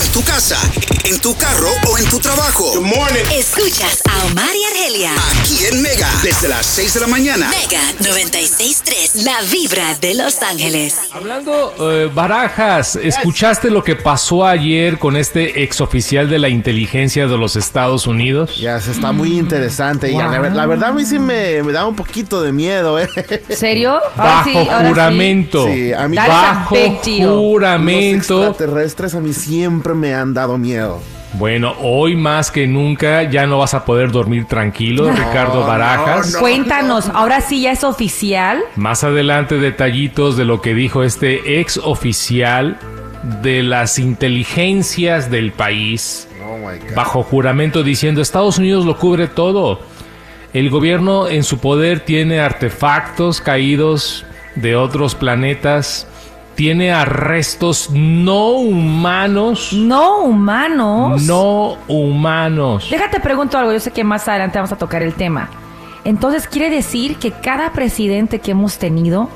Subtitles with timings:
[0.00, 0.56] En tu casa,
[1.04, 2.64] en tu carro o en tu trabajo.
[2.74, 3.24] Good morning.
[3.32, 5.10] Escuchas a Omar y Argelia.
[5.40, 7.48] Aquí en Mega, desde las 6 de la mañana.
[7.50, 10.96] Mega 96.3, la vibra de Los Ángeles.
[11.12, 17.36] Hablando, eh, Barajas, ¿escuchaste lo que pasó ayer con este exoficial de la inteligencia de
[17.36, 18.56] los Estados Unidos?
[18.58, 20.10] Ya, se está muy interesante.
[20.12, 23.00] Y la, ver- la verdad a mí sí me, me da un poquito de miedo,
[23.00, 23.08] ¿eh?
[23.48, 23.98] ¿Serio?
[24.16, 24.88] Ahora Bajo sí, ahora sí.
[24.88, 25.66] juramento.
[25.66, 27.20] Sí, a mí Bajo deal.
[27.22, 28.46] Los juramento.
[28.46, 31.00] extraterrestres a mí siempre me han dado miedo.
[31.34, 36.36] Bueno, hoy más que nunca ya no vas a poder dormir tranquilo, Ricardo Barajas.
[36.36, 38.62] Cuéntanos, ahora sí ya es oficial.
[38.76, 42.78] Más adelante detallitos de lo que dijo este ex oficial
[43.42, 46.28] de las inteligencias del país.
[46.50, 46.94] Oh my God.
[46.94, 49.80] bajo juramento diciendo Estados Unidos lo cubre todo.
[50.54, 56.08] El gobierno en su poder tiene artefactos caídos de otros planetas,
[56.58, 61.22] tiene arrestos no humanos, No humanos.
[61.22, 62.88] no humanos.
[62.90, 65.48] Déjate pregunto algo, yo sé que más adelante vamos a tocar el tema.
[66.04, 69.28] Entonces, ¿quiere decir que cada presidente que hemos tenido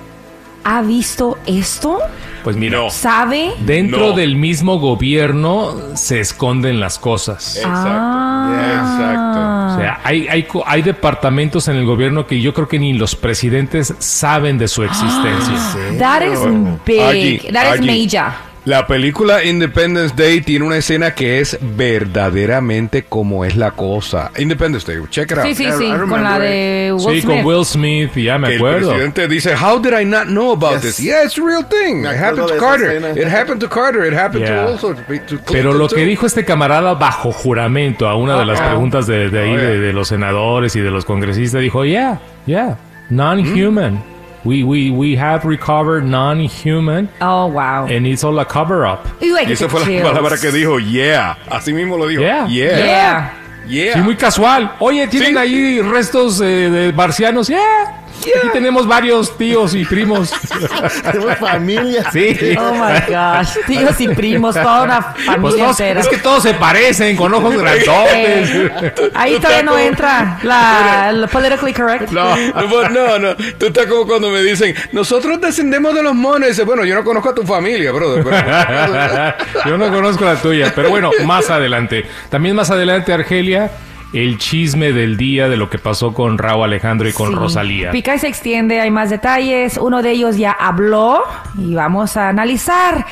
[0.65, 2.01] ha visto esto?
[2.43, 3.53] Pues mira, ¿Sabe?
[3.61, 4.13] dentro No.
[4.13, 7.61] del mismo gobierno se esconden las cosas.
[7.65, 9.73] Ah.
[9.73, 12.93] O sea, hay, hay, co- hay departamentos en el gobierno que yo creo que ni
[12.93, 15.99] los presidentes saben de su existencia.
[15.99, 16.39] That is
[16.85, 17.01] big.
[17.01, 18.07] Allí, That is allí.
[18.09, 18.33] major.
[18.65, 24.31] La película Independence Day tiene una escena que es verdaderamente como es la cosa.
[24.39, 25.47] Independence Day, check it out.
[25.47, 27.25] Sí, sí, I sí, con la de Will Sí, Smith.
[27.39, 28.89] con Will Smith, ya me Que el acuerdo.
[28.91, 30.83] presidente dice, How did I not know about Yes.
[30.83, 30.99] this?
[31.01, 32.03] Yeah, it's a real thing.
[32.05, 32.91] It acuerdo happened to Carter.
[32.93, 33.11] escena.
[33.21, 34.07] It happened to Carter.
[34.07, 34.65] It happened Yeah.
[34.67, 36.07] to also to Clinton Pero lo que too.
[36.09, 39.69] dijo este camarada bajo juramento a una de las preguntas de, de ahí Oh, yeah.
[39.71, 42.79] de, de los senadores y de los congresistas dijo, yeah, yeah,
[43.11, 44.12] non-human.
[44.45, 47.87] We, we, we have recovered non-human Oh, wow.
[47.87, 49.07] and it's all a cover-up.
[49.21, 51.37] Esa fue la palabra que dijo, yeah.
[51.49, 52.23] Así mismo lo dijo.
[52.23, 52.49] Yeah.
[52.49, 52.79] Yeah.
[52.79, 53.33] Yeah.
[53.69, 53.95] Yeah.
[53.95, 54.73] Sí, muy casual.
[54.81, 55.39] Oye, ¿tienen Sí.
[55.39, 57.47] ahí restos eh, de marcianos?
[57.47, 58.02] Yeah.
[58.31, 60.31] Aquí tenemos varios tíos y primos.
[61.13, 62.11] Tenemos familia.
[62.13, 62.37] Sí.
[62.59, 63.57] Oh my gosh.
[63.67, 66.01] Tíos y primos, toda una Pues familia todos- entera.
[66.01, 68.51] es que todos se parecen, con ojos grandotes.
[68.51, 72.11] Eh, ahí todavía no entra la, la politically correct.
[72.11, 73.37] No, no, no, no.
[73.59, 76.59] Tú estás como cuando me dicen, nosotros descendemos de los monos.
[76.59, 78.25] Y bueno, yo no conozco a tu familia, brother.
[78.25, 79.33] pero-
[79.69, 82.05] Yo no conozco la tuya, pero bueno, más adelante.
[82.29, 83.71] También más adelante, Argelia,
[84.13, 87.35] el chisme del día de lo que pasó con Raúl Alejandro y con Sí.
[87.35, 87.91] Rosalía.
[87.91, 89.79] Pica y se extiende, hay más detalles.
[89.79, 91.23] Uno de ellos ya habló
[91.59, 93.07] y vamos a analizar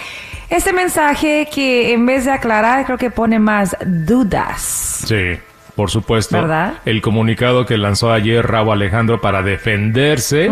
[0.51, 5.05] este mensaje que en vez de aclarar creo que pone más dudas.
[5.07, 5.39] Sí,
[5.77, 6.37] por supuesto.
[6.37, 6.75] ¿Verdad?
[6.85, 10.51] El comunicado que lanzó ayer Raúl Alejandro para defenderse,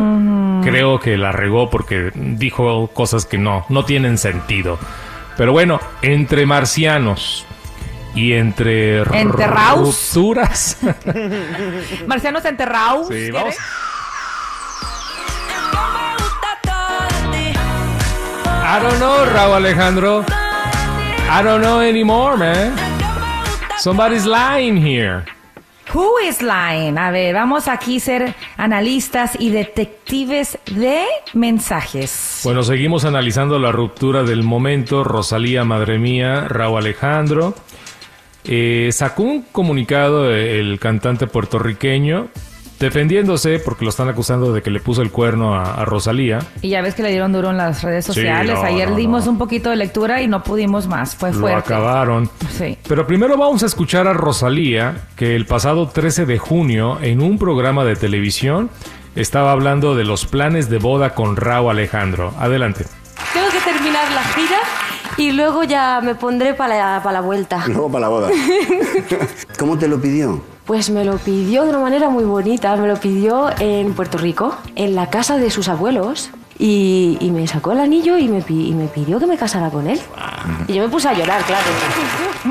[0.62, 4.78] creo que la regó porque dijo cosas que no, no tienen sentido.
[5.36, 7.44] Pero bueno, entre marcianos
[8.18, 10.12] y entre ¿Entre raus?
[10.14, 10.76] rupturas.
[12.06, 13.08] Marcianos enterrados.
[13.08, 13.54] Sí, vamos.
[18.70, 20.24] I don't know, Raúl Alejandro.
[21.30, 22.74] I don't know anymore, man.
[23.78, 25.24] Somebody's lying here.
[25.94, 26.98] Who is lying?
[26.98, 32.40] A ver, vamos aquí a ser analistas y detectives de mensajes.
[32.44, 35.02] Bueno, seguimos analizando la ruptura del momento.
[35.02, 37.54] Rosalía, madre mía, Raúl Alejandro.
[38.48, 42.28] Eh, sacó un comunicado el cantante puertorriqueño
[42.78, 46.38] defendiéndose porque lo están acusando de que le puso el cuerno a, a Rosalía.
[46.62, 48.54] Y ya ves que le dieron duro en las redes Sí, sociales.
[48.54, 49.32] no, Ayer no, dimos no.
[49.32, 51.16] un poquito de lectura y no pudimos más.
[51.16, 51.58] Fue Lo fuerte.
[51.74, 52.30] acabaron.
[52.56, 52.78] Sí.
[52.88, 57.36] Pero primero vamos a escuchar a Rosalía, que el pasado 13 de junio, en un
[57.38, 58.70] programa de televisión,
[59.16, 62.32] estaba hablando de los planes de boda con Raúl Alejandro.
[62.38, 62.84] Adelante.
[63.34, 64.58] Tengo que terminar la gira
[65.18, 67.64] y luego ya me pondré para la, para la vuelta.
[67.66, 68.30] Luego para la boda.
[69.58, 70.40] ¿Cómo te lo pidió?
[70.64, 72.76] Pues me lo pidió de una manera muy bonita.
[72.76, 76.30] Me lo pidió en Puerto Rico, en la casa de sus abuelos.
[76.60, 79.70] Y, y me sacó el anillo y me, pi- y me pidió que me casara
[79.70, 80.00] con él.
[80.66, 81.64] Y yo me puse a llorar, claro.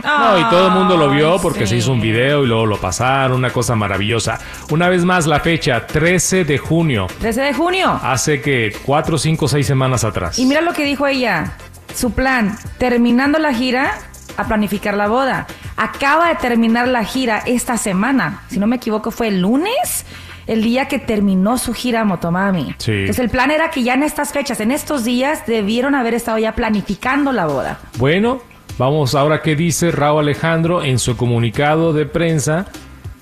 [0.01, 1.71] No, y todo el mundo lo vio porque sí.
[1.71, 4.39] se hizo un video y luego lo pasaron, una cosa maravillosa.
[4.69, 7.99] Una vez más, la fecha, 13 de junio, 13 de junio.
[8.01, 10.39] hace que 4, 5, 6 semanas atrás.
[10.39, 11.57] Y mira lo que dijo ella.
[11.97, 13.91] Su plan, terminando la gira,
[14.38, 15.47] a planificar la boda.
[15.77, 18.44] Acaba de terminar la gira esta semana.
[18.49, 20.05] Si no me equivoco, fue el lunes,
[20.45, 22.75] el día que terminó su gira Motomami.
[22.77, 22.91] Sí.
[22.91, 26.38] Entonces el plan era que ya en estas fechas, en estos días, debieron haber estado
[26.38, 27.79] ya planificando la boda.
[27.97, 28.43] Bueno,
[28.77, 32.67] vamos ahora qué dice Raúl Alejandro en su comunicado de prensa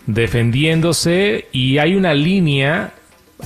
[0.06, 2.94] defendiéndose y hay una línea,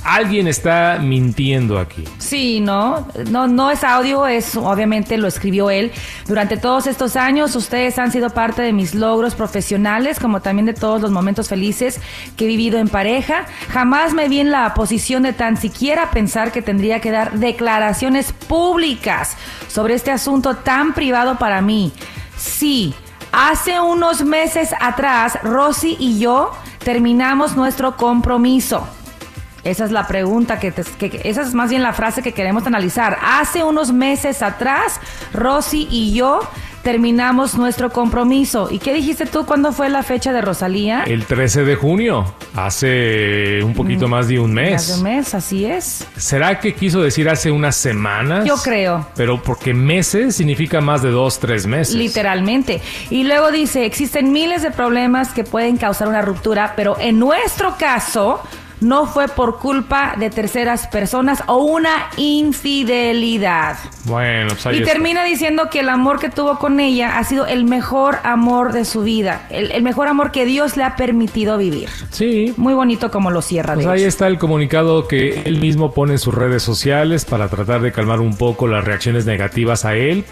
[0.04, 2.04] alguien está mintiendo aquí.
[2.20, 5.92] Sí, no, no, no es audio, es obviamente lo escribió él.
[6.28, 10.74] Durante todos estos años, ustedes han sido parte de mis logros profesionales, como también de
[10.74, 12.00] todos los momentos felices
[12.38, 13.46] que he vivido en pareja.
[13.72, 18.32] Jamás me vi en la posición de tan siquiera pensar que tendría que dar declaraciones
[18.32, 19.38] públicas
[19.68, 21.92] sobre este asunto tan privado para mí.
[22.38, 22.94] Sí.
[23.32, 26.52] Hace unos meses atrás, Rosy y yo
[26.84, 28.88] terminamos nuestro compromiso.
[29.64, 32.66] Esa es la pregunta que, te- que- esa es más bien la frase que queremos
[32.68, 33.18] analizar.
[33.22, 35.00] Hace unos meses atrás,
[35.34, 36.40] Rosy y yo
[36.84, 38.70] terminamos nuestro compromiso.
[38.72, 39.46] ¿Y qué dijiste tú?
[39.46, 41.04] ¿Cuándo fue la fecha de Rosalía?
[41.04, 45.16] El 13 de junio, hace un poquito más de un Mm, Hace un mes.
[45.18, 46.08] mes, así es.
[46.16, 48.46] ¿Será que quiso decir hace unas semanas?
[48.46, 49.06] Yo creo.
[49.16, 51.96] Pero porque meses significa más de dos, tres meses.
[51.96, 52.82] Literalmente.
[53.10, 57.76] Y luego dice, existen miles de problemas que pueden causar una ruptura, pero en nuestro
[57.78, 58.42] caso
[58.82, 63.78] no fue por culpa de terceras personas o una infidelidad.
[64.06, 64.94] Bueno, pues ahí Y está.
[64.94, 68.86] termina diciendo que el amor que tuvo con ella ha sido el mejor amor de
[68.86, 71.90] su vida, el, el mejor amor que Dios le ha permitido vivir.
[72.12, 72.54] Sí.
[72.58, 73.74] Muy bonito como lo cierra.
[73.76, 77.82] Pues ahí está el comunicado que él mismo pone en sus redes sociales para tratar
[77.82, 80.26] de calmar un poco las reacciones negativas a él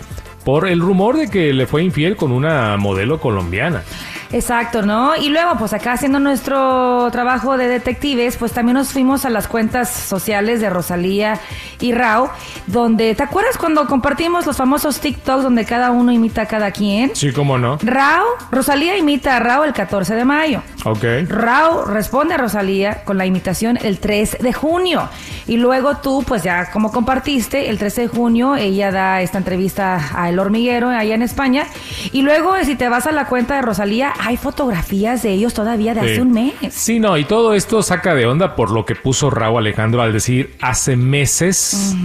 [0.44, 3.84] por el rumor de que le fue infiel con una modelo colombiana.
[4.32, 5.16] Exacto, ¿no?
[5.16, 9.48] Y luego, pues acá haciendo nuestro trabajo de detectives, pues también nos fuimos a las
[9.48, 11.40] cuentas sociales de Rosalía
[11.80, 12.30] y Rao,
[12.68, 17.16] donde, ¿te acuerdas cuando compartimos los famosos TikToks donde cada uno imita a cada quien?
[17.16, 17.78] Sí, cómo no.
[17.82, 20.62] Rao, Rosalía imita a Rao el 14 de mayo.
[20.86, 21.04] Ok.
[21.28, 25.10] Rao responde a Rosalía con la imitación el 3 de junio.
[25.48, 30.00] Y luego tú, pues ya como compartiste, el 13 de junio ella da esta entrevista
[30.14, 31.66] a El Hormiguero allá en España.
[32.12, 35.94] Y luego, si te vas a la cuenta de Rosalía, hay fotografías de ellos todavía
[35.94, 36.54] de hace un mes.
[36.72, 40.14] Sí, no, y todo esto saca de onda por lo que puso Raúl Alejandro al
[40.14, 41.96] decir hace meses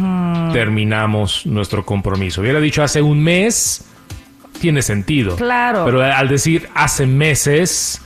[0.52, 2.40] terminamos nuestro compromiso.
[2.40, 3.84] Hubiera dicho hace un mes,
[4.60, 5.36] tiene sentido.
[5.36, 5.84] Claro.
[5.84, 8.00] Pero al decir hace meses,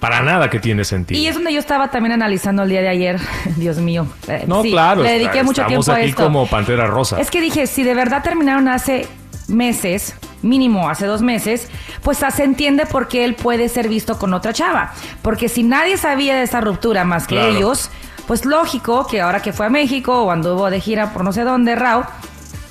[0.00, 1.20] para nada que tiene sentido.
[1.20, 3.20] Y es donde yo estaba también analizando el día de ayer.
[3.56, 4.06] Dios mío.
[4.26, 5.02] Eh, no, sí, claro.
[5.02, 6.24] Le dediqué está- mucho tiempo a aquí esto.
[6.24, 7.20] como Pantera Rosa.
[7.20, 9.06] Es que dije, si de verdad terminaron hace
[9.48, 11.68] meses, mínimo hace dos meses,
[12.02, 14.92] pues se entiende por qué él puede ser visto con otra chava.
[15.22, 17.50] Porque si nadie sabía de esa ruptura más que Claro.
[17.56, 17.90] ellos,
[18.26, 21.42] pues lógico que ahora que fue a México o anduvo de gira por no sé
[21.42, 22.06] dónde, Rao,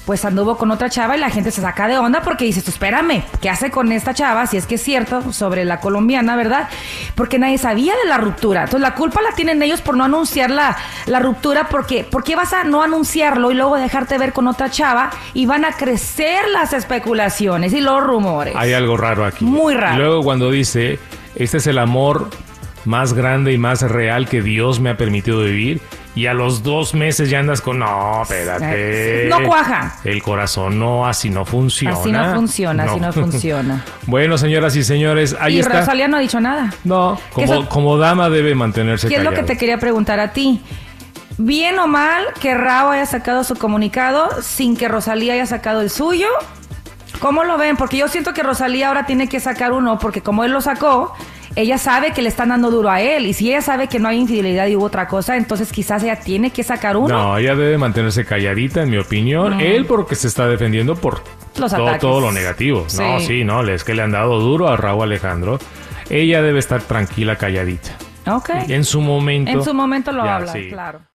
[0.06, 2.72] pues anduvo con otra chava y la gente se saca de onda porque dice, "Tú,
[2.72, 4.48] espérame, ¿qué hace con esta chava?
[4.48, 6.68] Si es que es cierto, sobre la colombiana, ¿verdad?
[7.16, 8.64] Porque nadie sabía de la ruptura.
[8.64, 12.36] Entonces la culpa la tienen ellos por no anunciar la, la ruptura porque ¿por qué
[12.36, 15.12] vas a no anunciarlo y luego dejarte ver con otra chava?
[15.34, 18.56] Y van a crecer las especulaciones y los rumores.
[18.58, 19.46] Hay algo raro aquí.
[19.46, 19.96] Muy raro.
[19.96, 21.00] Y luego cuando dice,
[21.36, 22.30] este es el amor
[22.86, 25.82] más grande y más real que Dios me ha permitido vivir.
[26.20, 29.28] Y a los dos meses ya andas con, no, espérate.
[29.30, 29.96] No cuaja.
[30.04, 31.96] El corazón no, así no funciona.
[31.96, 33.86] Así no funciona, así no funciona.
[34.06, 35.80] bueno, señoras y señores, ahí y está.
[35.80, 36.74] Rosalía no ha dicho nada.
[36.84, 40.62] No, ¿Qué como, dama debe mantenerse ¿Qué es lo que te quería preguntar a ti?
[41.38, 45.90] ¿Bien o mal que Rao haya sacado su comunicado sin que Rosalía haya sacado el
[45.90, 46.28] suyo?
[47.22, 47.78] ¿Cómo lo ven?
[47.78, 51.14] Porque yo siento que Rosalía ahora tiene que sacar uno, porque como él lo sacó,
[51.56, 53.26] ella sabe que le están dando duro a él.
[53.26, 56.18] Y si ella sabe que no hay infidelidad y hubo otra cosa, entonces quizás ella
[56.18, 57.08] tiene que sacar uno.
[57.08, 59.58] No, ella debe mantenerse calladita, en mi opinión.
[59.58, 59.62] Mm.
[59.62, 61.22] Él porque se está defendiendo por
[61.58, 62.86] Los todo, todo lo negativo.
[62.98, 63.44] No, Sí.
[63.44, 65.60] no, es que le han dado duro a Raúl Alejandro.
[66.10, 67.92] Ella debe estar tranquila, calladita.
[68.28, 68.50] Ok.
[68.68, 69.52] En su momento.
[69.52, 70.68] En su momento lo ya, habla, sí.
[70.70, 71.02] claro.